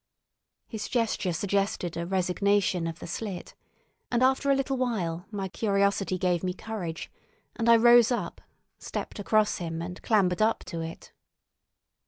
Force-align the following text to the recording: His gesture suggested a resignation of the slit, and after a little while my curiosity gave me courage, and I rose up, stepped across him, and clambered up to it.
His 0.67 0.87
gesture 0.89 1.31
suggested 1.31 1.95
a 1.95 2.07
resignation 2.07 2.87
of 2.87 2.97
the 2.97 3.05
slit, 3.05 3.53
and 4.09 4.23
after 4.23 4.49
a 4.49 4.55
little 4.55 4.75
while 4.75 5.27
my 5.29 5.47
curiosity 5.47 6.17
gave 6.17 6.43
me 6.43 6.55
courage, 6.55 7.11
and 7.55 7.69
I 7.69 7.75
rose 7.75 8.11
up, 8.11 8.41
stepped 8.79 9.19
across 9.19 9.57
him, 9.59 9.79
and 9.79 10.01
clambered 10.01 10.41
up 10.41 10.63
to 10.63 10.81
it. 10.81 11.11